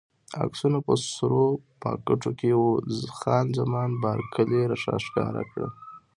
[0.43, 1.45] عکسونه په سرو
[1.81, 2.71] پاکټو کې وو،
[3.17, 5.71] خان زمان بارکلي راښکاره کړل.